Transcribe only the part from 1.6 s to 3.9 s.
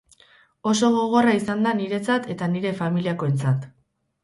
da niretzat eta nire familakoentzat.